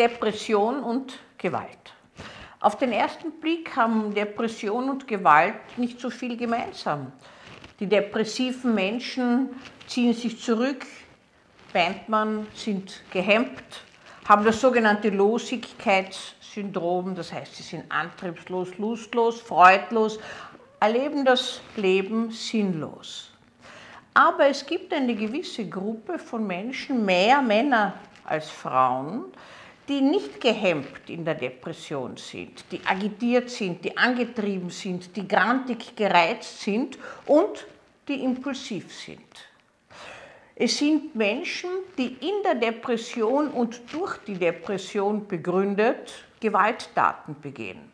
Depression 0.00 0.82
und 0.82 1.18
Gewalt. 1.36 1.92
Auf 2.58 2.78
den 2.78 2.90
ersten 2.90 3.32
Blick 3.32 3.76
haben 3.76 4.14
Depression 4.14 4.88
und 4.88 5.06
Gewalt 5.06 5.76
nicht 5.76 6.00
so 6.00 6.08
viel 6.08 6.38
gemeinsam. 6.38 7.12
Die 7.78 7.86
depressiven 7.86 8.74
Menschen 8.74 9.50
ziehen 9.86 10.14
sich 10.14 10.40
zurück, 10.40 10.86
meint 11.74 12.08
man, 12.08 12.46
sind 12.54 13.02
gehemmt, 13.10 13.82
haben 14.26 14.42
das 14.42 14.58
sogenannte 14.58 15.10
Losigkeitssyndrom, 15.10 17.14
das 17.14 17.30
heißt, 17.30 17.56
sie 17.56 17.62
sind 17.62 17.92
antriebslos, 17.92 18.78
lustlos, 18.78 19.42
freudlos, 19.42 20.18
erleben 20.80 21.26
das 21.26 21.60
Leben 21.76 22.30
sinnlos. 22.30 23.32
Aber 24.14 24.46
es 24.46 24.64
gibt 24.64 24.94
eine 24.94 25.14
gewisse 25.14 25.68
Gruppe 25.68 26.18
von 26.18 26.46
Menschen, 26.46 27.04
mehr 27.04 27.42
Männer 27.42 27.92
als 28.24 28.48
Frauen, 28.48 29.26
die 29.90 30.00
nicht 30.00 30.40
gehemmt 30.40 31.10
in 31.10 31.24
der 31.24 31.34
Depression 31.34 32.16
sind, 32.16 32.64
die 32.70 32.80
agitiert 32.86 33.50
sind, 33.50 33.84
die 33.84 33.96
angetrieben 33.96 34.70
sind, 34.70 35.16
die 35.16 35.26
grantig 35.26 35.96
gereizt 35.96 36.60
sind 36.60 36.96
und 37.26 37.66
die 38.06 38.22
impulsiv 38.22 38.94
sind. 38.94 39.18
Es 40.54 40.78
sind 40.78 41.16
Menschen, 41.16 41.70
die 41.98 42.18
in 42.20 42.42
der 42.44 42.54
Depression 42.54 43.48
und 43.48 43.80
durch 43.92 44.16
die 44.18 44.34
Depression 44.34 45.26
begründet 45.26 46.24
Gewalttaten 46.38 47.34
begehen. 47.40 47.90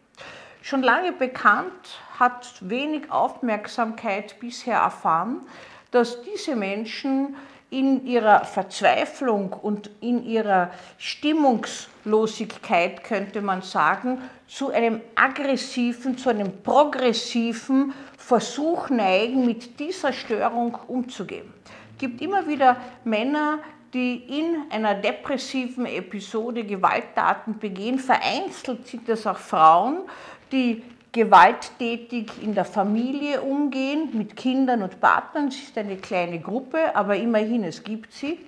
Schon 0.60 0.82
lange 0.82 1.12
bekannt, 1.12 2.00
hat 2.18 2.56
wenig 2.60 3.10
Aufmerksamkeit 3.10 4.38
bisher 4.38 4.80
erfahren, 4.80 5.40
dass 5.92 6.20
diese 6.22 6.56
Menschen 6.56 7.36
in 7.70 8.06
ihrer 8.06 8.44
Verzweiflung 8.44 9.52
und 9.52 9.90
in 10.00 10.24
ihrer 10.24 10.70
Stimmungslosigkeit, 10.98 13.02
könnte 13.02 13.42
man 13.42 13.62
sagen, 13.62 14.22
zu 14.46 14.70
einem 14.70 15.00
aggressiven, 15.16 16.16
zu 16.16 16.30
einem 16.30 16.62
progressiven 16.62 17.92
Versuch 18.16 18.88
neigen, 18.88 19.44
mit 19.46 19.80
dieser 19.80 20.12
Störung 20.12 20.78
umzugehen. 20.86 21.52
Es 21.94 21.98
gibt 21.98 22.22
immer 22.22 22.46
wieder 22.46 22.76
Männer, 23.04 23.58
die 23.92 24.38
in 24.38 24.70
einer 24.70 24.94
depressiven 24.94 25.86
Episode 25.86 26.62
Gewalttaten 26.64 27.58
begehen. 27.58 27.98
Vereinzelt 27.98 28.86
sind 28.86 29.08
es 29.08 29.26
auch 29.26 29.38
Frauen, 29.38 30.02
die 30.52 30.84
gewalttätig 31.16 32.30
in 32.42 32.54
der 32.54 32.66
Familie 32.66 33.40
umgehen, 33.40 34.10
mit 34.12 34.36
Kindern 34.36 34.82
und 34.82 35.00
Partnern. 35.00 35.48
Es 35.48 35.56
ist 35.56 35.78
eine 35.78 35.96
kleine 35.96 36.38
Gruppe, 36.38 36.94
aber 36.94 37.16
immerhin, 37.16 37.64
es 37.64 37.82
gibt 37.82 38.12
sie. 38.12 38.38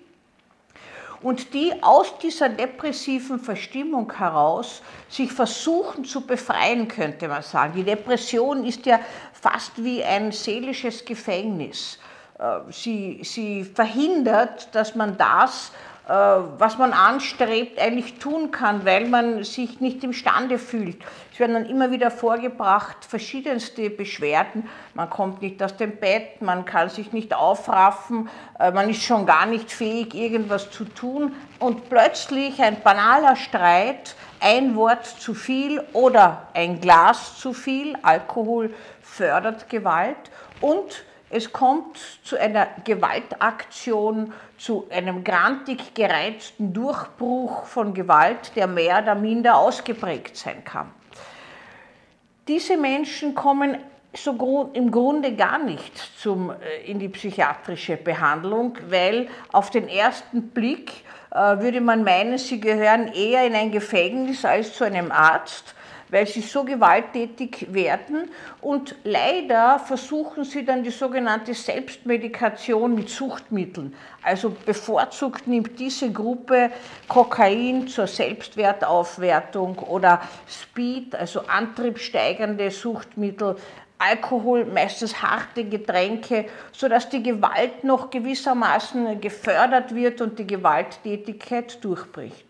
Und 1.23 1.55
die 1.55 1.73
aus 1.83 2.19
dieser 2.19 2.51
depressiven 2.51 3.41
Verstimmung 3.41 4.13
heraus 4.13 4.83
sich 5.09 5.33
versuchen 5.33 6.05
zu 6.05 6.27
befreien, 6.27 6.87
könnte 6.87 7.27
man 7.27 7.43
sagen. 7.43 7.73
Die 7.75 7.83
Depression 7.83 8.65
ist 8.65 8.85
ja 8.85 9.01
fast 9.33 9.83
wie 9.83 10.05
ein 10.05 10.31
seelisches 10.31 11.05
Gefängnis. 11.07 11.99
Äh, 12.39 12.71
sie, 12.71 13.21
sie 13.25 13.65
verhindert, 13.65 14.75
dass 14.75 14.95
man 14.95 15.17
das, 15.17 15.73
was 16.09 16.79
man 16.79 16.95
anstrebt, 16.95 17.79
eigentlich 17.79 18.19
tun 18.19 18.51
kann, 18.51 18.87
weil 18.87 19.07
man 19.07 19.45
sich 19.45 19.81
nicht 19.81 20.03
imstande 20.03 20.59
fühlt. 20.59 20.97
Es 21.33 21.39
werden 21.39 21.53
dann 21.53 21.67
immer 21.67 21.91
wieder 21.91 22.11
vorgebracht 22.11 23.05
verschiedenste 23.05 23.91
Beschwerden. 23.91 24.67
Man 24.95 25.11
kommt 25.11 25.43
nicht 25.43 25.63
aus 25.63 25.77
dem 25.77 25.97
Bett, 25.97 26.41
man 26.41 26.65
kann 26.65 26.89
sich 26.89 27.13
nicht 27.13 27.35
aufraffen, 27.35 28.31
äh, 28.59 28.71
man 28.71 28.89
ist 28.89 29.03
schon 29.03 29.27
gar 29.27 29.45
nicht 29.45 29.71
fähig, 29.71 30.15
irgendwas 30.15 30.71
zu 30.71 30.87
tun. 30.87 31.35
Und 31.59 31.91
plötzlich 31.91 32.59
ein 32.63 32.81
banaler 32.83 33.37
Streit, 33.37 34.15
ein 34.41 34.77
Wort 34.77 35.05
zu 35.05 35.35
viel 35.35 35.85
oder 35.93 36.49
ein 36.55 36.81
Glas 36.81 37.39
zu 37.39 37.53
viel, 37.53 37.97
Alkohol 38.03 38.75
fördert 39.03 39.69
Gewalt 39.69 40.31
und 40.63 41.05
es 41.31 41.53
kommt 41.53 41.99
zu 42.23 42.39
einer 42.39 42.69
Gewaltaktion, 42.85 44.33
zu 44.57 44.87
einem 44.91 45.25
grantig 45.25 45.95
gereizten 45.95 46.73
Durchbruch 46.73 47.65
von 47.65 47.95
Gewalt, 47.95 48.53
der 48.57 48.67
mehr 48.67 49.03
oder 49.03 49.15
minder 49.15 49.57
ausgeprägt 49.57 50.37
sein 50.37 50.65
kann. 50.65 50.91
Diese 52.49 52.79
Menschen 52.79 53.35
kommen 53.35 53.77
so 54.15 54.71
im 54.73 54.91
Grunde 54.91 55.35
gar 55.35 55.59
nicht 55.59 55.97
zum, 56.19 56.51
äh, 56.51 56.91
in 56.91 56.99
die 56.99 57.11
psychiatrische 57.11 57.99
Behandlung, 57.99 58.79
weil 58.89 59.29
auf 59.53 59.71
den 59.71 59.87
ersten 59.87 60.49
Blick 60.49 61.05
äh, 61.31 61.59
würde 61.61 61.83
man 61.83 62.05
meinen, 62.05 62.39
sie 62.39 62.59
gehören 62.59 63.09
eher 63.09 63.47
in 63.47 63.55
ein 63.55 63.71
Gefängnis 63.71 64.47
als 64.47 64.75
zu 64.75 64.85
einem 64.85 65.13
Arzt 65.13 65.75
weil 66.11 66.27
sie 66.27 66.41
so 66.41 66.65
gewalttätig 66.65 67.73
werden 67.73 68.31
und 68.61 68.95
leider 69.05 69.79
versuchen 69.79 70.45
sie 70.45 70.65
dann 70.65 70.83
die 70.83 70.91
sogenannte 70.91 71.55
Selbstmedikation 71.55 72.95
mit 72.95 73.11
Suchtmitteln. 73.11 73.95
Also 74.23 74.51
bevorzugt 74.51 75.47
nimmt 75.47 75.79
diese 75.79 76.13
Gruppe 76.13 76.71
Kokain 77.09 77.89
zur 77.89 78.07
Selbstwertaufwertung 78.07 79.79
oder 79.79 80.21
Speed, 80.49 81.15
also 81.15 81.41
antriebssteigernde 81.47 82.71
Suchtmittel, 82.71 83.57
Alkohol, 83.99 84.65
meistens 84.65 85.21
harte 85.23 85.65
Getränke, 85.65 86.47
sodass 86.71 87.09
die 87.09 87.23
Gewalt 87.23 87.83
noch 87.83 88.11
gewissermaßen 88.11 89.21
gefördert 89.21 89.93
wird 89.95 90.21
und 90.21 90.39
die 90.39 90.47
Gewalttätigkeit 90.47 91.83
durchbricht. 91.83 92.47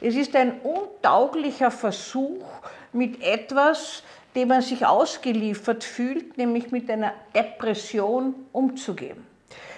Es 0.00 0.14
ist 0.14 0.36
ein 0.36 0.60
untauglicher 0.60 1.72
Versuch, 1.72 2.46
mit 2.92 3.22
etwas, 3.22 4.02
dem 4.34 4.48
man 4.48 4.62
sich 4.62 4.84
ausgeliefert 4.86 5.84
fühlt, 5.84 6.38
nämlich 6.38 6.70
mit 6.70 6.90
einer 6.90 7.12
Depression 7.34 8.34
umzugehen. 8.52 9.26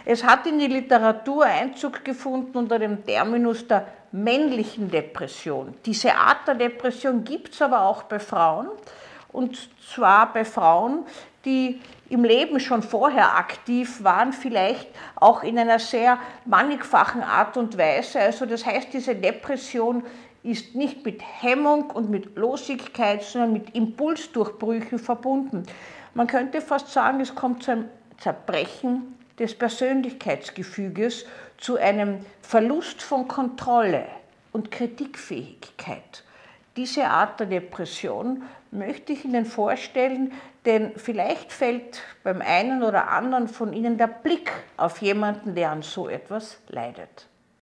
Es 0.05 0.25
hat 0.25 0.47
in 0.47 0.59
die 0.59 0.67
Literatur 0.67 1.45
Einzug 1.45 2.05
gefunden 2.05 2.57
unter 2.57 2.79
dem 2.79 3.05
Terminus 3.05 3.67
der 3.67 3.87
männlichen 4.13 4.91
Depression. 4.91 5.75
Diese 5.85 6.15
Art 6.15 6.49
der 6.49 6.55
Depression 6.55 7.23
gibt 7.23 7.55
es 7.55 7.63
aber 7.63 7.83
auch 7.83 8.05
bei 8.05 8.19
Frauen, 8.19 8.69
und 9.33 9.69
zwar 9.95 10.33
bei 10.33 10.45
Frauen, 10.45 11.05
die 11.45 11.81
im 12.09 12.25
Leben 12.25 12.59
schon 12.59 12.83
vorher 12.83 13.37
aktiv 13.37 14.03
waren, 14.03 14.33
vielleicht 14.33 14.89
auch 15.15 15.45
in 15.45 15.59
einer 15.59 15.79
sehr 15.79 16.19
mannigfachen 16.45 17.23
Art 17.23 17.57
und 17.57 17.79
Weise. 17.79 18.21
Also 18.21 18.47
das 18.47 18.67
heißt, 18.67 18.89
diese 18.93 19.15
Depression 19.15 20.03
ist 20.43 20.75
nicht 20.75 21.05
mit 21.05 21.23
Hemmung 21.23 21.91
und 21.91 22.11
mit 22.11 22.37
Losigkeit, 22.37 23.23
sondern 23.23 23.53
mit 23.53 23.75
Impulsdurchbrüchen 23.75 24.99
verbunden. 24.99 25.65
Man 26.15 26.27
könnte 26.27 26.61
fast 26.61 26.89
sagen, 26.89 27.21
es 27.21 27.35
kommt 27.35 27.63
zu 27.63 27.73
einem 27.73 27.89
Zerbrechen 28.19 29.17
des 29.39 29.55
Persönlichkeitsgefüges, 29.55 31.25
zu 31.59 31.77
einem 31.77 32.25
Verlust 32.43 33.03
von 33.03 33.29
Kontrolle 33.29 34.07
und 34.53 34.71
Kritikfähigkeit. 34.71 36.25
Diese 36.77 37.07
Art 37.07 37.41
der 37.41 37.47
Depression 37.47 38.43
möchte 38.71 39.13
ich 39.13 39.25
Ihnen 39.25 39.45
vorstellen, 39.45 40.33
denn 40.65 40.93
vielleicht 40.97 41.53
fällt 41.53 42.03
beim 42.23 42.41
einen 42.43 42.83
oder 42.83 43.11
anderen 43.11 43.49
von 43.49 43.73
Ihnen 43.73 43.99
der 43.99 44.07
Blick 44.07 44.53
auf 44.77 45.03
jemanden, 45.03 45.55
der 45.55 45.71
an 45.71 45.83
so 45.83 46.09
etwas 46.09 46.59
leidet. 46.69 47.27